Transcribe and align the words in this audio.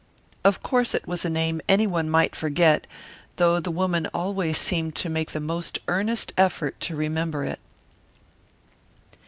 Of 0.43 0.63
course 0.63 0.95
it 0.95 1.07
was 1.07 1.25
a 1.25 1.29
name 1.29 1.61
any 1.69 1.85
one 1.85 2.09
might 2.09 2.35
forget, 2.35 2.87
though 3.35 3.59
the 3.59 3.69
woman 3.69 4.07
always 4.15 4.57
seemed 4.57 4.95
to 4.95 5.09
make 5.11 5.29
the 5.29 5.39
most 5.39 5.77
earnest 5.87 6.33
effort 6.39 6.79
to 6.79 6.95
remember 6.95 7.43
it. 7.43 7.59